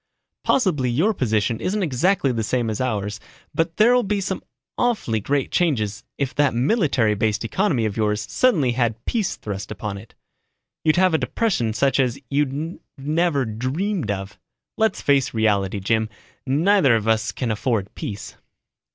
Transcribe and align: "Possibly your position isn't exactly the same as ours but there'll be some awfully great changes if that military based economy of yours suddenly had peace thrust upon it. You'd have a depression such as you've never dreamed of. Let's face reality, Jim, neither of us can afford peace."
"Possibly 0.43 0.89
your 0.89 1.13
position 1.13 1.61
isn't 1.61 1.83
exactly 1.83 2.31
the 2.31 2.41
same 2.41 2.71
as 2.71 2.81
ours 2.81 3.19
but 3.53 3.77
there'll 3.77 4.01
be 4.01 4.19
some 4.19 4.41
awfully 4.75 5.19
great 5.19 5.51
changes 5.51 6.03
if 6.17 6.33
that 6.33 6.55
military 6.55 7.13
based 7.13 7.45
economy 7.45 7.85
of 7.85 7.95
yours 7.95 8.25
suddenly 8.27 8.71
had 8.71 9.05
peace 9.05 9.35
thrust 9.35 9.69
upon 9.69 9.99
it. 9.99 10.15
You'd 10.83 10.95
have 10.95 11.13
a 11.13 11.19
depression 11.19 11.71
such 11.73 11.99
as 11.99 12.17
you've 12.31 12.79
never 12.97 13.45
dreamed 13.45 14.09
of. 14.09 14.39
Let's 14.75 15.03
face 15.03 15.35
reality, 15.35 15.79
Jim, 15.79 16.09
neither 16.47 16.95
of 16.95 17.07
us 17.07 17.31
can 17.31 17.51
afford 17.51 17.93
peace." 17.93 18.35